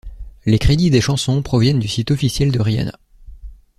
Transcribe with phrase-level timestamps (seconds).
[0.47, 2.93] Les crédits des chansons proviennent du site officiel de Rihanna.